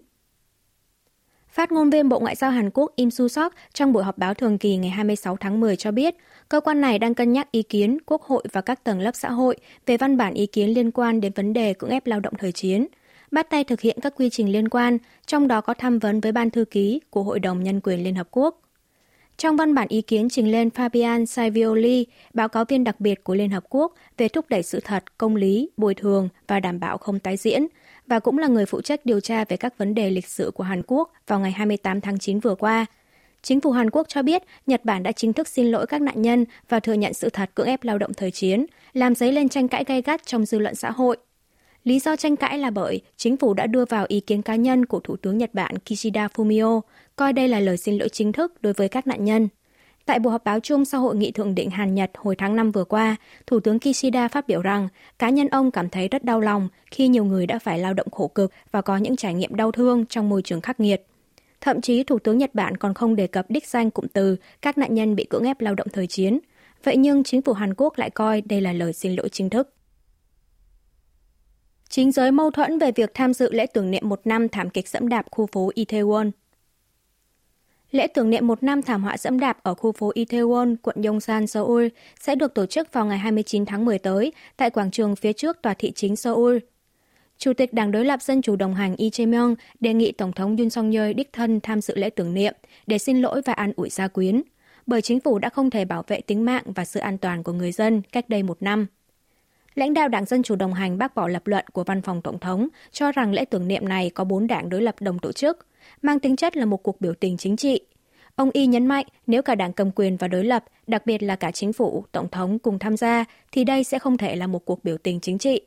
Phát 1.48 1.72
ngôn 1.72 1.90
viên 1.90 2.08
Bộ 2.08 2.20
Ngoại 2.20 2.34
giao 2.34 2.50
Hàn 2.50 2.70
Quốc 2.70 2.92
Im 2.96 3.10
Su 3.10 3.28
Sok 3.28 3.52
trong 3.72 3.92
buổi 3.92 4.04
họp 4.04 4.18
báo 4.18 4.34
thường 4.34 4.58
kỳ 4.58 4.76
ngày 4.76 4.90
26 4.90 5.36
tháng 5.36 5.60
10 5.60 5.76
cho 5.76 5.90
biết, 5.90 6.14
cơ 6.48 6.60
quan 6.60 6.80
này 6.80 6.98
đang 6.98 7.14
cân 7.14 7.32
nhắc 7.32 7.52
ý 7.52 7.62
kiến 7.62 7.98
Quốc 8.06 8.22
hội 8.22 8.44
và 8.52 8.60
các 8.60 8.84
tầng 8.84 9.00
lớp 9.00 9.12
xã 9.14 9.30
hội 9.30 9.56
về 9.86 9.96
văn 9.96 10.16
bản 10.16 10.34
ý 10.34 10.46
kiến 10.46 10.70
liên 10.70 10.90
quan 10.90 11.20
đến 11.20 11.32
vấn 11.32 11.52
đề 11.52 11.74
cưỡng 11.74 11.90
ép 11.90 12.06
lao 12.06 12.20
động 12.20 12.34
thời 12.38 12.52
chiến, 12.52 12.86
bắt 13.30 13.50
tay 13.50 13.64
thực 13.64 13.80
hiện 13.80 13.98
các 14.02 14.14
quy 14.16 14.30
trình 14.30 14.52
liên 14.52 14.68
quan, 14.68 14.98
trong 15.26 15.48
đó 15.48 15.60
có 15.60 15.74
tham 15.74 15.98
vấn 15.98 16.20
với 16.20 16.32
Ban 16.32 16.50
Thư 16.50 16.64
ký 16.64 17.00
của 17.10 17.22
Hội 17.22 17.40
đồng 17.40 17.64
Nhân 17.64 17.80
quyền 17.80 18.04
Liên 18.04 18.14
Hợp 18.14 18.28
Quốc. 18.30 18.60
Trong 19.36 19.56
văn 19.56 19.74
bản 19.74 19.88
ý 19.88 20.02
kiến 20.02 20.28
trình 20.28 20.52
lên 20.52 20.68
Fabian 20.68 21.24
Savioli 21.24 22.06
báo 22.34 22.48
cáo 22.48 22.64
viên 22.64 22.84
đặc 22.84 23.00
biệt 23.00 23.24
của 23.24 23.34
Liên 23.34 23.50
Hợp 23.50 23.64
Quốc 23.68 23.94
về 24.16 24.28
thúc 24.28 24.44
đẩy 24.48 24.62
sự 24.62 24.80
thật, 24.84 25.18
công 25.18 25.36
lý, 25.36 25.70
bồi 25.76 25.94
thường 25.94 26.28
và 26.46 26.60
đảm 26.60 26.80
bảo 26.80 26.98
không 26.98 27.18
tái 27.18 27.36
diễn, 27.36 27.66
và 28.06 28.18
cũng 28.18 28.38
là 28.38 28.48
người 28.48 28.66
phụ 28.66 28.80
trách 28.80 29.06
điều 29.06 29.20
tra 29.20 29.44
về 29.44 29.56
các 29.56 29.78
vấn 29.78 29.94
đề 29.94 30.10
lịch 30.10 30.26
sử 30.26 30.50
của 30.54 30.64
Hàn 30.64 30.82
Quốc 30.86 31.12
vào 31.26 31.40
ngày 31.40 31.50
28 31.50 32.00
tháng 32.00 32.18
9 32.18 32.40
vừa 32.40 32.54
qua. 32.54 32.86
Chính 33.42 33.60
phủ 33.60 33.70
Hàn 33.70 33.90
Quốc 33.90 34.08
cho 34.08 34.22
biết 34.22 34.42
Nhật 34.66 34.84
Bản 34.84 35.02
đã 35.02 35.12
chính 35.12 35.32
thức 35.32 35.48
xin 35.48 35.66
lỗi 35.66 35.86
các 35.86 36.00
nạn 36.00 36.22
nhân 36.22 36.44
và 36.68 36.80
thừa 36.80 36.92
nhận 36.92 37.14
sự 37.14 37.28
thật 37.30 37.50
cưỡng 37.54 37.66
ép 37.66 37.84
lao 37.84 37.98
động 37.98 38.14
thời 38.14 38.30
chiến, 38.30 38.66
làm 38.92 39.14
dấy 39.14 39.32
lên 39.32 39.48
tranh 39.48 39.68
cãi 39.68 39.84
gay 39.86 40.02
gắt 40.02 40.26
trong 40.26 40.44
dư 40.44 40.58
luận 40.58 40.74
xã 40.74 40.90
hội. 40.90 41.16
Lý 41.84 41.98
do 41.98 42.16
tranh 42.16 42.36
cãi 42.36 42.58
là 42.58 42.70
bởi 42.70 43.00
chính 43.16 43.36
phủ 43.36 43.54
đã 43.54 43.66
đưa 43.66 43.84
vào 43.84 44.04
ý 44.08 44.20
kiến 44.20 44.42
cá 44.42 44.56
nhân 44.56 44.86
của 44.86 45.00
Thủ 45.00 45.16
tướng 45.16 45.38
Nhật 45.38 45.54
Bản 45.54 45.78
Kishida 45.78 46.26
Fumio, 46.26 46.80
coi 47.16 47.32
đây 47.32 47.48
là 47.48 47.60
lời 47.60 47.76
xin 47.76 47.98
lỗi 47.98 48.08
chính 48.08 48.32
thức 48.32 48.62
đối 48.62 48.72
với 48.72 48.88
các 48.88 49.06
nạn 49.06 49.24
nhân. 49.24 49.48
Tại 50.06 50.18
buổi 50.18 50.32
họp 50.32 50.44
báo 50.44 50.60
chung 50.60 50.84
sau 50.84 51.00
hội 51.00 51.16
nghị 51.16 51.30
thượng 51.32 51.54
đỉnh 51.54 51.70
Hàn 51.70 51.94
Nhật 51.94 52.10
hồi 52.14 52.36
tháng 52.36 52.56
5 52.56 52.72
vừa 52.72 52.84
qua, 52.84 53.16
Thủ 53.46 53.60
tướng 53.60 53.78
Kishida 53.78 54.28
phát 54.28 54.46
biểu 54.48 54.62
rằng 54.62 54.88
cá 55.18 55.30
nhân 55.30 55.48
ông 55.48 55.70
cảm 55.70 55.88
thấy 55.88 56.08
rất 56.08 56.24
đau 56.24 56.40
lòng 56.40 56.68
khi 56.90 57.08
nhiều 57.08 57.24
người 57.24 57.46
đã 57.46 57.58
phải 57.58 57.78
lao 57.78 57.94
động 57.94 58.10
khổ 58.10 58.28
cực 58.28 58.52
và 58.72 58.82
có 58.82 58.96
những 58.96 59.16
trải 59.16 59.34
nghiệm 59.34 59.54
đau 59.54 59.72
thương 59.72 60.06
trong 60.06 60.28
môi 60.28 60.42
trường 60.42 60.60
khắc 60.60 60.80
nghiệt. 60.80 61.06
Thậm 61.60 61.80
chí 61.80 62.02
Thủ 62.02 62.18
tướng 62.18 62.38
Nhật 62.38 62.54
Bản 62.54 62.76
còn 62.76 62.94
không 62.94 63.16
đề 63.16 63.26
cập 63.26 63.46
đích 63.48 63.66
danh 63.66 63.90
cụm 63.90 64.06
từ 64.12 64.36
các 64.62 64.78
nạn 64.78 64.94
nhân 64.94 65.16
bị 65.16 65.24
cưỡng 65.24 65.44
ép 65.44 65.60
lao 65.60 65.74
động 65.74 65.88
thời 65.92 66.06
chiến. 66.06 66.38
Vậy 66.84 66.96
nhưng 66.96 67.24
chính 67.24 67.42
phủ 67.42 67.52
Hàn 67.52 67.74
Quốc 67.74 67.98
lại 67.98 68.10
coi 68.10 68.40
đây 68.40 68.60
là 68.60 68.72
lời 68.72 68.92
xin 68.92 69.14
lỗi 69.14 69.28
chính 69.28 69.50
thức. 69.50 69.68
Chính 71.90 72.12
giới 72.12 72.32
mâu 72.32 72.50
thuẫn 72.50 72.78
về 72.78 72.92
việc 72.92 73.14
tham 73.14 73.34
dự 73.34 73.52
lễ 73.52 73.66
tưởng 73.66 73.90
niệm 73.90 74.08
một 74.08 74.20
năm 74.24 74.48
thảm 74.48 74.70
kịch 74.70 74.88
dẫm 74.88 75.08
đạp 75.08 75.26
khu 75.30 75.46
phố 75.46 75.70
Itaewon. 75.74 76.30
Lễ 77.90 78.06
tưởng 78.06 78.30
niệm 78.30 78.46
một 78.46 78.62
năm 78.62 78.82
thảm 78.82 79.02
họa 79.02 79.16
dẫm 79.16 79.40
đạp 79.40 79.58
ở 79.62 79.74
khu 79.74 79.92
phố 79.92 80.12
Itaewon, 80.14 80.76
quận 80.82 81.02
Yongsan, 81.02 81.46
Seoul 81.46 81.86
sẽ 82.20 82.34
được 82.34 82.54
tổ 82.54 82.66
chức 82.66 82.92
vào 82.92 83.06
ngày 83.06 83.18
29 83.18 83.66
tháng 83.66 83.84
10 83.84 83.98
tới 83.98 84.32
tại 84.56 84.70
quảng 84.70 84.90
trường 84.90 85.16
phía 85.16 85.32
trước 85.32 85.62
tòa 85.62 85.74
thị 85.74 85.92
chính 85.94 86.16
Seoul. 86.16 86.58
Chủ 87.38 87.52
tịch 87.52 87.72
Đảng 87.72 87.90
đối 87.90 88.04
lập 88.04 88.22
Dân 88.22 88.42
chủ 88.42 88.56
đồng 88.56 88.74
hành 88.74 88.94
Lee 88.98 89.08
Jae-myung 89.08 89.54
đề 89.80 89.94
nghị 89.94 90.12
Tổng 90.12 90.32
thống 90.32 90.56
Yoon 90.56 90.70
song 90.70 90.90
yeol 90.90 91.12
đích 91.12 91.32
thân 91.32 91.60
tham 91.60 91.80
dự 91.80 91.94
lễ 91.96 92.10
tưởng 92.10 92.34
niệm 92.34 92.54
để 92.86 92.98
xin 92.98 93.22
lỗi 93.22 93.42
và 93.44 93.52
an 93.52 93.72
ủi 93.76 93.90
gia 93.90 94.08
quyến, 94.08 94.42
bởi 94.86 95.02
chính 95.02 95.20
phủ 95.20 95.38
đã 95.38 95.48
không 95.48 95.70
thể 95.70 95.84
bảo 95.84 96.04
vệ 96.06 96.20
tính 96.20 96.44
mạng 96.44 96.64
và 96.66 96.84
sự 96.84 97.00
an 97.00 97.18
toàn 97.18 97.42
của 97.42 97.52
người 97.52 97.72
dân 97.72 98.02
cách 98.12 98.28
đây 98.28 98.42
một 98.42 98.62
năm. 98.62 98.86
Lãnh 99.80 99.94
đạo 99.94 100.08
Đảng 100.08 100.24
Dân 100.24 100.42
Chủ 100.42 100.56
đồng 100.56 100.74
hành 100.74 100.98
bác 100.98 101.14
bỏ 101.14 101.28
lập 101.28 101.46
luận 101.46 101.64
của 101.72 101.84
Văn 101.84 102.02
phòng 102.02 102.22
Tổng 102.22 102.38
thống 102.38 102.68
cho 102.92 103.12
rằng 103.12 103.32
lễ 103.32 103.44
tưởng 103.44 103.68
niệm 103.68 103.88
này 103.88 104.10
có 104.10 104.24
bốn 104.24 104.46
đảng 104.46 104.68
đối 104.68 104.82
lập 104.82 104.94
đồng 105.00 105.18
tổ 105.18 105.32
chức, 105.32 105.66
mang 106.02 106.20
tính 106.20 106.36
chất 106.36 106.56
là 106.56 106.64
một 106.64 106.76
cuộc 106.76 107.00
biểu 107.00 107.14
tình 107.14 107.36
chính 107.36 107.56
trị. 107.56 107.80
Ông 108.34 108.50
Y 108.52 108.66
nhấn 108.66 108.86
mạnh 108.86 109.06
nếu 109.26 109.42
cả 109.42 109.54
đảng 109.54 109.72
cầm 109.72 109.90
quyền 109.90 110.16
và 110.16 110.28
đối 110.28 110.44
lập, 110.44 110.64
đặc 110.86 111.06
biệt 111.06 111.22
là 111.22 111.36
cả 111.36 111.50
chính 111.50 111.72
phủ, 111.72 112.04
tổng 112.12 112.28
thống 112.28 112.58
cùng 112.58 112.78
tham 112.78 112.96
gia, 112.96 113.24
thì 113.52 113.64
đây 113.64 113.84
sẽ 113.84 113.98
không 113.98 114.18
thể 114.18 114.36
là 114.36 114.46
một 114.46 114.64
cuộc 114.64 114.84
biểu 114.84 114.98
tình 114.98 115.20
chính 115.20 115.38
trị. 115.38 115.60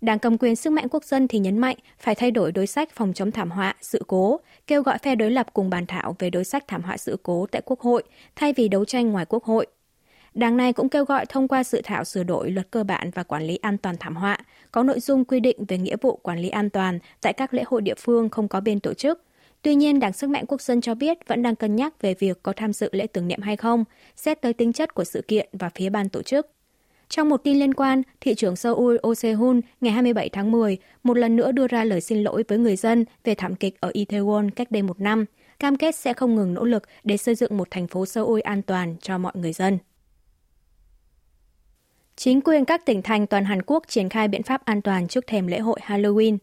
Đảng 0.00 0.18
cầm 0.18 0.38
quyền 0.38 0.56
sức 0.56 0.70
mạnh 0.70 0.88
quốc 0.90 1.04
dân 1.04 1.28
thì 1.28 1.38
nhấn 1.38 1.58
mạnh 1.58 1.76
phải 1.98 2.14
thay 2.14 2.30
đổi 2.30 2.52
đối 2.52 2.66
sách 2.66 2.90
phòng 2.92 3.12
chống 3.12 3.30
thảm 3.30 3.50
họa, 3.50 3.74
sự 3.80 4.02
cố, 4.06 4.40
kêu 4.66 4.82
gọi 4.82 4.98
phe 4.98 5.14
đối 5.14 5.30
lập 5.30 5.46
cùng 5.52 5.70
bàn 5.70 5.86
thảo 5.86 6.16
về 6.18 6.30
đối 6.30 6.44
sách 6.44 6.64
thảm 6.68 6.82
họa 6.82 6.96
sự 6.96 7.18
cố 7.22 7.46
tại 7.50 7.62
Quốc 7.64 7.80
hội 7.80 8.02
thay 8.36 8.52
vì 8.52 8.68
đấu 8.68 8.84
tranh 8.84 9.12
ngoài 9.12 9.24
Quốc 9.28 9.44
hội. 9.44 9.66
Đảng 10.36 10.56
này 10.56 10.72
cũng 10.72 10.88
kêu 10.88 11.04
gọi 11.04 11.26
thông 11.26 11.48
qua 11.48 11.64
dự 11.64 11.80
thảo 11.84 12.04
sửa 12.04 12.22
đổi 12.22 12.50
luật 12.50 12.70
cơ 12.70 12.84
bản 12.84 13.10
và 13.14 13.22
quản 13.22 13.42
lý 13.42 13.56
an 13.56 13.78
toàn 13.78 13.96
thảm 14.00 14.16
họa, 14.16 14.38
có 14.72 14.82
nội 14.82 15.00
dung 15.00 15.24
quy 15.24 15.40
định 15.40 15.64
về 15.68 15.78
nghĩa 15.78 15.96
vụ 16.00 16.16
quản 16.16 16.38
lý 16.38 16.48
an 16.48 16.70
toàn 16.70 16.98
tại 17.20 17.32
các 17.32 17.54
lễ 17.54 17.62
hội 17.66 17.82
địa 17.82 17.94
phương 17.94 18.28
không 18.28 18.48
có 18.48 18.60
bên 18.60 18.80
tổ 18.80 18.94
chức. 18.94 19.22
Tuy 19.62 19.74
nhiên, 19.74 20.00
Đảng 20.00 20.12
Sức 20.12 20.30
mạnh 20.30 20.44
Quốc 20.48 20.60
dân 20.60 20.80
cho 20.80 20.94
biết 20.94 21.18
vẫn 21.28 21.42
đang 21.42 21.56
cân 21.56 21.76
nhắc 21.76 22.02
về 22.02 22.14
việc 22.14 22.42
có 22.42 22.52
tham 22.56 22.72
dự 22.72 22.88
lễ 22.92 23.06
tưởng 23.06 23.28
niệm 23.28 23.40
hay 23.42 23.56
không, 23.56 23.84
xét 24.16 24.40
tới 24.42 24.52
tính 24.52 24.72
chất 24.72 24.94
của 24.94 25.04
sự 25.04 25.22
kiện 25.28 25.48
và 25.52 25.70
phía 25.74 25.90
ban 25.90 26.08
tổ 26.08 26.22
chức. 26.22 26.50
Trong 27.08 27.28
một 27.28 27.36
tin 27.44 27.58
liên 27.58 27.74
quan, 27.74 28.02
thị 28.20 28.34
trưởng 28.34 28.56
Seoul 28.56 28.96
Oh 29.06 29.18
Se-hun 29.18 29.60
ngày 29.80 29.92
27 29.92 30.28
tháng 30.28 30.50
10 30.50 30.78
một 31.02 31.18
lần 31.18 31.36
nữa 31.36 31.52
đưa 31.52 31.66
ra 31.66 31.84
lời 31.84 32.00
xin 32.00 32.22
lỗi 32.22 32.44
với 32.48 32.58
người 32.58 32.76
dân 32.76 33.04
về 33.24 33.34
thảm 33.34 33.54
kịch 33.54 33.80
ở 33.80 33.90
Itaewon 33.94 34.50
cách 34.56 34.70
đây 34.70 34.82
một 34.82 35.00
năm, 35.00 35.24
cam 35.58 35.76
kết 35.76 35.94
sẽ 35.94 36.12
không 36.12 36.34
ngừng 36.34 36.54
nỗ 36.54 36.64
lực 36.64 36.82
để 37.04 37.16
xây 37.16 37.34
dựng 37.34 37.56
một 37.56 37.68
thành 37.70 37.86
phố 37.86 38.06
Seoul 38.06 38.40
an 38.40 38.62
toàn 38.62 38.96
cho 39.00 39.18
mọi 39.18 39.32
người 39.34 39.52
dân. 39.52 39.78
Chính 42.16 42.40
quyền 42.40 42.64
các 42.64 42.86
tỉnh 42.86 43.02
thành 43.02 43.26
toàn 43.26 43.44
Hàn 43.44 43.62
Quốc 43.62 43.82
triển 43.88 44.08
khai 44.08 44.28
biện 44.28 44.42
pháp 44.42 44.64
an 44.64 44.82
toàn 44.82 45.08
trước 45.08 45.26
thềm 45.26 45.46
lễ 45.46 45.58
hội 45.58 45.80
Halloween. 45.82 46.38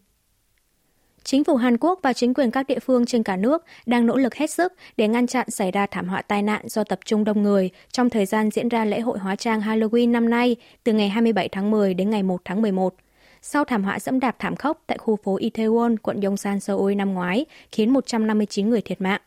Chính 1.24 1.44
phủ 1.44 1.56
Hàn 1.56 1.76
Quốc 1.78 2.00
và 2.02 2.12
chính 2.12 2.34
quyền 2.34 2.50
các 2.50 2.66
địa 2.66 2.78
phương 2.78 3.06
trên 3.06 3.22
cả 3.22 3.36
nước 3.36 3.64
đang 3.86 4.06
nỗ 4.06 4.16
lực 4.16 4.34
hết 4.34 4.50
sức 4.50 4.72
để 4.96 5.08
ngăn 5.08 5.26
chặn 5.26 5.50
xảy 5.50 5.70
ra 5.70 5.86
thảm 5.86 6.08
họa 6.08 6.22
tai 6.22 6.42
nạn 6.42 6.68
do 6.68 6.84
tập 6.84 6.98
trung 7.04 7.24
đông 7.24 7.42
người 7.42 7.70
trong 7.92 8.10
thời 8.10 8.26
gian 8.26 8.50
diễn 8.50 8.68
ra 8.68 8.84
lễ 8.84 9.00
hội 9.00 9.18
hóa 9.18 9.36
trang 9.36 9.60
Halloween 9.60 10.10
năm 10.10 10.30
nay 10.30 10.56
từ 10.84 10.92
ngày 10.92 11.08
27 11.08 11.48
tháng 11.48 11.70
10 11.70 11.94
đến 11.94 12.10
ngày 12.10 12.22
1 12.22 12.40
tháng 12.44 12.62
11. 12.62 12.94
Sau 13.42 13.64
thảm 13.64 13.84
họa 13.84 13.98
dẫm 13.98 14.20
đạp 14.20 14.36
thảm 14.38 14.56
khốc 14.56 14.82
tại 14.86 14.98
khu 14.98 15.16
phố 15.16 15.38
Itaewon, 15.38 15.96
quận 16.02 16.20
Yongsan, 16.20 16.60
Seoul 16.60 16.94
năm 16.94 17.14
ngoái, 17.14 17.46
khiến 17.72 17.90
159 17.90 18.70
người 18.70 18.80
thiệt 18.80 19.00
mạng. 19.00 19.20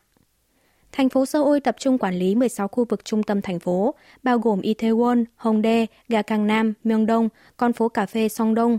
Thành 0.92 1.08
phố 1.08 1.26
Seoul 1.26 1.58
tập 1.64 1.76
trung 1.78 1.98
quản 1.98 2.14
lý 2.14 2.34
16 2.34 2.68
khu 2.68 2.84
vực 2.84 3.04
trung 3.04 3.22
tâm 3.22 3.42
thành 3.42 3.58
phố, 3.58 3.94
bao 4.22 4.38
gồm 4.38 4.60
Itaewon, 4.60 5.24
Hongdae, 5.36 5.86
Ga 6.08 6.22
Nam, 6.36 6.74
Myeongdong, 6.84 7.28
con 7.56 7.72
phố 7.72 7.88
cà 7.88 8.06
phê 8.06 8.28
Songdong. 8.28 8.78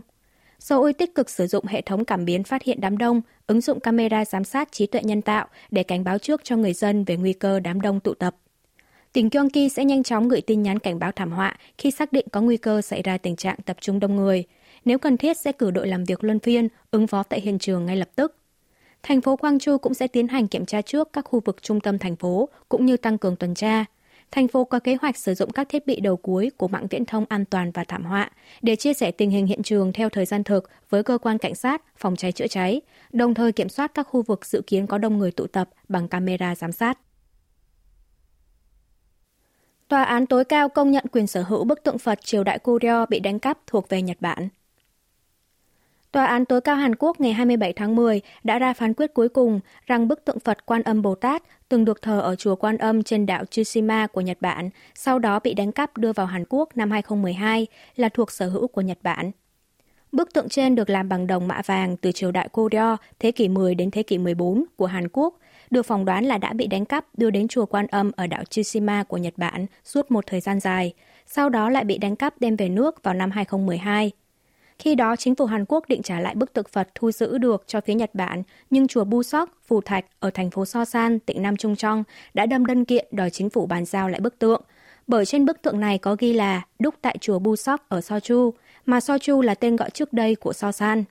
Seoul 0.60 0.92
tích 0.92 1.16
cực 1.16 1.30
sử 1.30 1.48
dụng 1.48 1.66
hệ 1.66 1.82
thống 1.82 2.06
cảm 2.06 2.25
biến 2.25 2.44
phát 2.44 2.63
hiện 2.63 2.82
đám 2.82 2.98
đông, 2.98 3.22
ứng 3.48 3.62
dụng 3.62 3.80
camera 3.80 4.25
giám 4.25 4.44
sát 4.44 4.72
trí 4.72 4.86
tuệ 4.86 5.01
nhân 5.04 5.22
tạo 5.22 5.48
để 5.72 5.84
cảnh 5.84 6.04
báo 6.04 6.18
trước 6.18 6.42
cho 6.44 6.56
người 6.56 6.74
dân 6.74 7.04
về 7.04 7.18
nguy 7.18 7.34
cơ 7.34 7.60
đám 7.60 7.82
đông 7.82 8.00
tụ 8.00 8.13
tập. 8.13 8.36
Tỉnh 9.13 9.30
Gyeonggi 9.30 9.70
sẽ 9.75 9.86
nhanh 9.86 10.04
chóng 10.04 10.30
gửi 10.30 10.42
tin 10.42 10.63
nhắn 10.63 10.80
cảnh 10.80 11.00
báo 11.00 11.12
thảm 11.12 11.32
họa 11.32 11.58
khi 11.78 11.92
xác 11.92 12.12
định 12.12 12.25
có 12.32 12.42
nguy 12.42 12.58
cơ 12.58 12.82
xảy 12.82 13.01
ra 13.01 13.18
tình 13.18 13.36
trạng 13.36 13.58
tập 13.66 13.78
trung 13.82 14.00
đông 14.00 14.16
người. 14.16 14.44
Nếu 14.86 15.00
cần 15.00 15.18
thiết 15.18 15.38
sẽ 15.38 15.51
cử 15.51 15.72
đội 15.72 15.88
làm 15.88 16.04
việc 16.04 16.24
luân 16.24 16.39
phiên, 16.39 16.68
ứng 16.92 17.08
phó 17.08 17.24
tại 17.24 17.42
hiện 17.42 17.60
trường 17.60 17.86
ngay 17.86 17.96
lập 17.96 18.10
tức 18.16 18.36
thành 19.03 19.22
phố 19.22 19.36
Quang 19.36 19.60
Châu 19.60 19.77
cũng 19.77 19.94
sẽ 19.94 20.08
tiến 20.08 20.27
hành 20.27 20.48
kiểm 20.48 20.65
tra 20.65 20.82
trước 20.82 21.13
các 21.13 21.25
khu 21.25 21.39
vực 21.46 21.62
trung 21.62 21.79
tâm 21.79 22.00
thành 22.00 22.15
phố 22.15 22.50
cũng 22.70 22.86
như 22.86 22.98
tăng 22.98 23.18
cường 23.18 23.36
tuần 23.36 23.53
tra. 23.53 23.86
Thành 24.32 24.48
phố 24.48 24.63
có 24.63 24.79
kế 24.79 24.98
hoạch 25.01 25.18
sử 25.18 25.34
dụng 25.34 25.51
các 25.51 25.70
thiết 25.70 25.88
bị 25.88 26.00
đầu 26.00 26.18
cuối 26.18 26.51
của 26.58 26.68
mạng 26.68 26.88
viễn 26.89 27.06
thông 27.06 27.25
an 27.29 27.46
toàn 27.46 27.72
và 27.72 27.84
thảm 27.84 28.06
họa 28.06 28.32
để 28.62 28.75
chia 28.75 28.94
sẻ 28.94 29.12
tình 29.12 29.32
hình 29.32 29.48
hiện 29.48 29.63
trường 29.63 29.94
theo 29.94 30.10
thời 30.10 30.25
gian 30.25 30.44
thực 30.44 30.70
với 30.89 31.03
cơ 31.03 31.18
quan 31.18 31.38
cảnh 31.38 31.56
sát, 31.56 31.82
phòng 31.98 32.15
cháy 32.15 32.32
chữa 32.32 32.48
cháy, 32.48 32.82
đồng 33.12 33.34
thời 33.34 33.51
kiểm 33.51 33.70
soát 33.70 33.91
các 33.94 34.03
khu 34.03 34.22
vực 34.22 34.46
dự 34.46 34.62
kiến 34.68 34.88
có 34.88 34.98
đông 34.98 35.18
người 35.18 35.32
tụ 35.32 35.48
tập 35.48 35.70
bằng 35.89 36.08
camera 36.08 36.56
giám 36.56 36.72
sát. 36.72 37.00
Tòa 39.88 40.03
án 40.03 40.25
tối 40.25 40.46
cao 40.46 40.70
công 40.70 40.91
nhận 40.91 41.06
quyền 41.12 41.27
sở 41.27 41.44
hữu 41.44 41.63
bức 41.63 41.84
tượng 41.84 41.98
Phật 41.98 42.20
triều 42.24 42.44
đại 42.44 42.60
Goryeo 42.63 43.06
bị 43.06 43.20
đánh 43.20 43.39
cắp 43.39 43.58
thuộc 43.68 43.89
về 43.89 44.01
Nhật 44.01 44.18
Bản. 44.20 44.50
Tòa 46.12 46.25
án 46.25 46.46
tối 46.46 46.62
cao 46.62 46.75
Hàn 46.75 46.96
Quốc 46.96 47.22
ngày 47.22 47.34
27 47.34 47.74
tháng 47.74 47.96
10 47.96 48.22
đã 48.44 48.60
ra 48.60 48.74
phán 48.74 48.94
quyết 48.94 49.13
cuối 49.13 49.30
cùng 49.30 49.60
rằng 49.86 50.08
bức 50.08 50.25
tượng 50.25 50.39
Phật 50.39 50.66
Quan 50.66 50.84
Âm 50.84 51.01
Bồ 51.01 51.16
Tát 51.16 51.44
từng 51.70 51.86
được 51.86 52.01
thờ 52.01 52.20
ở 52.22 52.36
chùa 52.36 52.56
Quan 52.56 52.78
Âm 52.78 53.04
trên 53.04 53.25
đảo 53.25 53.46
Tsushima 53.46 54.08
của 54.08 54.22
Nhật 54.22 54.38
Bản, 54.42 54.70
sau 54.96 55.20
đó 55.20 55.39
bị 55.39 55.54
đánh 55.54 55.72
cắp 55.72 55.98
đưa 55.98 56.13
vào 56.13 56.25
Hàn 56.25 56.44
Quốc 56.50 56.78
năm 56.78 56.92
2012 56.92 57.68
là 57.96 58.10
thuộc 58.10 58.32
sở 58.32 58.50
hữu 58.50 58.68
của 58.68 58.82
Nhật 58.82 58.98
Bản. 59.04 59.32
Bức 60.12 60.34
tượng 60.34 60.50
trên 60.50 60.75
được 60.75 60.89
làm 60.89 61.10
bằng 61.10 61.28
đồng 61.28 61.48
mạ 61.48 61.62
vàng 61.66 61.98
từ 61.98 62.12
triều 62.12 62.32
đại 62.32 62.50
Goryeo 62.54 62.98
thế 63.20 63.32
kỷ 63.32 63.48
10 63.48 63.75
đến 63.75 63.92
thế 63.92 64.04
kỷ 64.04 64.18
14 64.18 64.63
của 64.75 64.86
Hàn 64.86 65.08
Quốc, 65.13 65.39
được 65.70 65.86
phỏng 65.86 66.06
đoán 66.06 66.25
là 66.25 66.38
đã 66.38 66.54
bị 66.54 66.68
đánh 66.68 66.86
cắp 66.86 67.06
đưa 67.18 67.30
đến 67.30 67.48
chùa 67.48 67.66
Quan 67.66 67.88
Âm 67.88 68.12
ở 68.16 68.28
đảo 68.28 68.44
Tsushima 68.44 69.04
của 69.04 69.18
Nhật 69.18 69.34
Bản 69.38 69.66
suốt 69.84 70.12
một 70.12 70.24
thời 70.28 70.42
gian 70.42 70.60
dài, 70.60 70.94
sau 71.25 71.50
đó 71.50 71.70
lại 71.70 71.84
bị 71.84 71.98
đánh 71.98 72.16
cắp 72.16 72.39
đem 72.39 72.56
về 72.56 72.70
nước 72.70 73.04
vào 73.04 73.13
năm 73.13 73.32
2012. 73.32 74.12
Khi 74.80 74.96
đó, 74.96 75.16
chính 75.16 75.36
phủ 75.36 75.46
Hàn 75.46 75.66
Quốc 75.66 75.84
định 75.88 76.02
trả 76.02 76.20
lại 76.20 76.36
bức 76.36 76.54
tượng 76.54 76.66
Phật 76.72 76.90
thu 76.96 77.12
giữ 77.12 77.38
được 77.38 77.64
cho 77.68 77.82
phía 77.82 77.94
Nhật 77.94 78.16
Bản, 78.16 78.44
nhưng 78.70 78.88
chùa 78.88 79.04
Bu-sóc, 79.04 79.46
Phù 79.68 79.82
Thạch 79.82 80.06
ở 80.20 80.30
thành 80.30 80.50
phố 80.50 80.66
So 80.66 80.86
San, 80.86 81.20
tỉnh 81.20 81.42
Nam 81.42 81.58
Trung 81.58 81.76
Trong 81.76 82.04
đã 82.34 82.46
đâm 82.46 82.66
đơn 82.66 82.86
kiện 82.86 83.08
đòi 83.12 83.30
chính 83.30 83.50
phủ 83.50 83.66
bàn 83.66 83.86
giao 83.86 84.10
lại 84.10 84.20
bức 84.20 84.40
tượng. 84.40 84.62
Bởi 85.08 85.26
trên 85.26 85.46
bức 85.46 85.62
tượng 85.62 85.80
này 85.80 85.98
có 85.98 86.16
ghi 86.20 86.34
là 86.34 86.62
đúc 86.80 86.96
tại 87.02 87.18
chùa 87.22 87.40
Bu-sóc 87.40 87.78
ở 87.88 88.02
So 88.02 88.20
Chu, 88.20 88.54
mà 88.86 89.00
So 89.00 89.18
Chu 89.18 89.42
là 89.42 89.56
tên 89.56 89.76
gọi 89.76 89.90
trước 89.90 90.14
đây 90.14 90.36
của 90.36 90.54
So 90.54 90.72
San. 90.72 91.04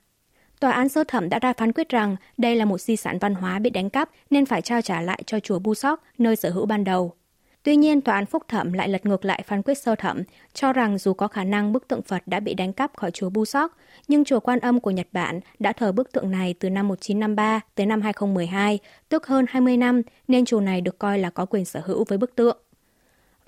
Tòa 0.61 0.71
án 0.71 0.89
sơ 0.89 1.05
thẩm 1.09 1.29
đã 1.29 1.39
ra 1.39 1.53
phán 1.53 1.73
quyết 1.73 1.89
rằng 1.89 2.17
đây 2.37 2.57
là 2.57 2.65
một 2.65 2.81
di 2.81 2.97
sản 2.97 3.19
văn 3.19 3.35
hóa 3.35 3.59
bị 3.59 3.71
đánh 3.71 3.91
cắp 3.91 4.11
nên 4.31 4.47
phải 4.47 4.63
trao 4.63 4.83
trả 4.83 5.01
lại 5.01 5.23
cho 5.27 5.41
chùa 5.41 5.59
Bu-sóc, 5.59 5.97
nơi 6.19 6.37
sở 6.37 6.51
hữu 6.51 6.67
ban 6.67 6.85
đầu. 6.85 7.13
Tuy 7.63 7.77
nhiên, 7.77 8.01
tòa 8.01 8.15
án 8.15 8.27
phúc 8.27 8.43
thẩm 8.49 8.73
lại 8.73 8.89
lật 8.89 9.07
ngược 9.07 9.25
lại 9.25 9.43
phán 9.47 9.63
quyết 9.63 9.79
sơ 9.79 9.95
thẩm, 9.95 10.23
cho 10.55 10.73
rằng 10.73 10.99
dù 10.99 11.13
có 11.13 11.29
khả 11.29 11.45
năng 11.45 11.73
bức 11.73 11.89
tượng 11.89 12.03
Phật 12.03 12.23
đã 12.27 12.41
bị 12.41 12.55
đánh 12.55 12.73
cắp 12.73 12.97
khỏi 12.97 13.11
chùa 13.11 13.31
Busok, 13.31 13.77
nhưng 14.09 14.25
chùa 14.25 14.41
Quan 14.41 14.59
Âm 14.59 14.81
của 14.81 14.91
Nhật 14.91 15.07
Bản 15.13 15.41
đã 15.59 15.73
thờ 15.73 15.93
bức 15.93 16.13
tượng 16.13 16.31
này 16.31 16.55
từ 16.61 16.71
năm 16.71 16.89
1953 16.89 17.61
tới 17.75 17.87
năm 17.87 18.01
2012, 18.01 18.79
tức 19.09 19.27
hơn 19.27 19.45
20 19.49 19.77
năm, 19.77 20.03
nên 20.29 20.45
chùa 20.45 20.61
này 20.61 20.81
được 20.81 20.99
coi 20.99 21.19
là 21.19 21.31
có 21.31 21.47
quyền 21.47 21.65
sở 21.65 21.81
hữu 21.85 22.05
với 22.09 22.19
bức 22.19 22.37
tượng. 22.37 22.59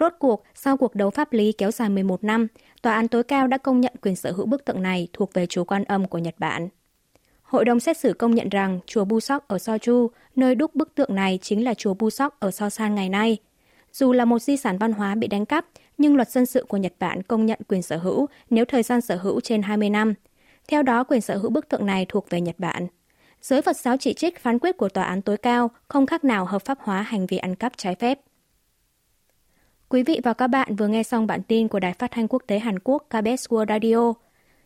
Rốt 0.01 0.13
cuộc, 0.19 0.45
sau 0.55 0.77
cuộc 0.77 0.95
đấu 0.95 1.11
pháp 1.11 1.33
lý 1.33 1.53
kéo 1.53 1.71
dài 1.71 1.89
11 1.89 2.25
năm, 2.25 2.47
tòa 2.83 2.95
án 2.95 3.09
tối 3.09 3.23
cao 3.23 3.47
đã 3.47 3.59
công 3.59 3.81
nhận 3.81 3.93
quyền 4.03 4.17
sở 4.17 4.33
hữu 4.33 4.47
bức 4.47 4.65
tượng 4.65 4.83
này 4.83 5.09
thuộc 5.13 5.35
về 5.35 5.47
chùa 5.47 5.65
Quan 5.65 5.85
Âm 5.85 6.09
của 6.09 6.19
Nhật 6.19 6.35
Bản. 6.39 6.69
Hội 7.43 7.65
đồng 7.65 7.81
xét 7.81 7.97
xử 7.97 8.13
công 8.13 8.35
nhận 8.35 8.49
rằng 8.49 8.81
chùa 8.87 9.05
Bu 9.05 9.21
Sok 9.21 9.49
ở 9.49 9.59
Sochu, 9.59 10.11
nơi 10.37 10.55
đúc 10.55 10.75
bức 10.75 10.95
tượng 10.95 11.15
này 11.15 11.39
chính 11.43 11.65
là 11.65 11.75
chùa 11.75 11.95
Bu 11.95 12.11
Sok 12.11 12.41
ở 12.41 12.51
Sosan 12.51 12.95
ngày 12.95 13.09
nay– 13.09 13.39
dù 13.93 14.13
là 14.13 14.25
một 14.25 14.39
di 14.39 14.57
sản 14.57 14.79
văn 14.79 14.93
hóa 14.93 15.15
bị 15.15 15.27
đánh 15.27 15.47
cắp, 15.47 15.67
nhưng 15.99 16.17
luật 16.17 16.31
dân 16.31 16.47
sự 16.47 16.65
của 16.69 16.77
Nhật 16.77 16.93
Bản 16.99 17.23
công 17.23 17.47
nhận 17.47 17.59
quyền 17.69 17.83
sở 17.83 17.97
hữu 17.97 18.27
nếu 18.51 18.65
thời 18.65 18.83
gian 18.83 19.01
sở 19.01 19.17
hữu 19.17 19.41
trên 19.41 19.63
20 19.63 19.91
năm. 19.91 20.15
Theo 20.69 20.83
đó, 20.83 21.05
quyền 21.05 21.21
sở 21.21 21.37
hữu 21.37 21.51
bức 21.51 21.69
tượng 21.69 21.87
này 21.87 22.07
thuộc 22.09 22.31
về 22.31 22.41
Nhật 22.41 22.59
Bản. 22.59 22.87
Giới 23.43 23.63
Phật 23.63 23.77
giáo 23.77 23.97
chỉ 23.97 24.15
trích 24.15 24.39
phán 24.39 24.59
quyết 24.59 24.77
của 24.77 24.89
tòa 24.89 25.05
án 25.05 25.23
tối 25.23 25.37
cao 25.37 25.71
không 25.89 26.07
khác 26.07 26.25
nào 26.25 26.45
hợp 26.45 26.65
pháp 26.65 26.79
hóa 26.81 27.03
hành 27.03 27.27
vi 27.27 27.37
ăn 27.37 27.55
cắp 27.55 27.73
trái 27.77 27.95
phép. 27.95 28.21
Quý 29.89 30.03
vị 30.03 30.21
và 30.25 30.33
các 30.33 30.47
bạn 30.47 30.77
vừa 30.77 30.89
nghe 30.89 31.03
xong 31.03 31.27
bản 31.27 31.43
tin 31.43 31.69
của 31.69 31.81
Đài 31.81 31.93
Phát 31.93 32.11
thanh 32.11 32.29
Quốc 32.29 32.43
tế 32.47 32.59
Hàn 32.59 32.79
Quốc 32.79 33.07
KBS 33.09 33.49
World 33.49 33.67
Radio. 33.69 34.13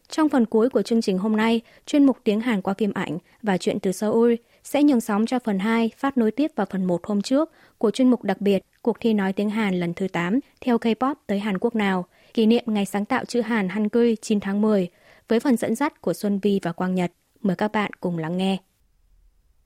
Trong 0.09 0.29
phần 0.29 0.47
cuối 0.47 0.69
của 0.71 0.83
chương 0.83 1.03
trình 1.03 1.19
hôm 1.19 1.37
nay, 1.37 1.61
chuyên 1.87 2.07
mục 2.07 2.19
tiếng 2.25 2.41
Hàn 2.41 2.63
qua 2.63 2.75
phim 2.75 2.93
ảnh 2.95 3.19
và 3.43 3.59
chuyện 3.59 3.81
từ 3.81 3.93
Seoul 3.93 4.35
sẽ 4.65 4.83
nhường 4.83 5.01
sóng 5.01 5.27
cho 5.27 5.39
phần 5.39 5.59
2 5.59 5.91
phát 5.97 6.19
nối 6.19 6.31
tiếp 6.31 6.51
vào 6.57 6.67
phần 6.71 6.85
1 6.85 7.07
hôm 7.07 7.23
trước 7.23 7.51
của 7.79 7.91
chuyên 7.91 8.11
mục 8.11 8.23
đặc 8.23 8.41
biệt 8.41 8.65
cuộc 8.83 9.01
thi 9.01 9.15
nói 9.15 9.33
tiếng 9.33 9.51
Hàn 9.51 9.81
lần 9.81 9.95
thứ 9.95 10.09
8 10.09 10.41
theo 10.61 10.79
K-pop 10.79 11.15
tới 11.27 11.39
Hàn 11.39 11.59
Quốc 11.59 11.75
nào, 11.75 12.07
kỷ 12.35 12.47
niệm 12.47 12.65
ngày 12.67 12.85
sáng 12.85 13.05
tạo 13.05 13.25
chữ 13.25 13.41
Hàn 13.41 13.69
Hangul 13.69 14.13
9 14.23 14.41
tháng 14.41 14.61
10 14.61 14.89
với 15.29 15.41
phần 15.41 15.57
dẫn 15.57 15.75
dắt 15.75 16.01
của 16.01 16.13
Xuân 16.13 16.39
Vi 16.43 16.61
và 16.63 16.73
Quang 16.73 16.95
Nhật. 16.95 17.13
Mời 17.41 17.57
các 17.57 17.73
bạn 17.73 17.91
cùng 18.01 18.19
lắng 18.19 18.37
nghe. 18.37 18.59